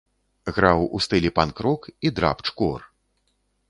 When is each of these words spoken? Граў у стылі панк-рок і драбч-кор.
Граў 0.55 0.81
у 0.85 0.97
стылі 1.07 1.33
панк-рок 1.37 1.81
і 2.09 2.17
драбч-кор. 2.21 2.93